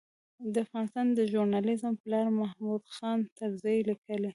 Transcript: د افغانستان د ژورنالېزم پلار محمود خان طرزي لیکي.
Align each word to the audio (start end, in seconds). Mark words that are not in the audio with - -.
د 0.53 0.55
افغانستان 0.65 1.05
د 1.17 1.19
ژورنالېزم 1.31 1.93
پلار 2.03 2.27
محمود 2.39 2.83
خان 2.95 3.19
طرزي 3.37 3.77
لیکي. 3.89 4.17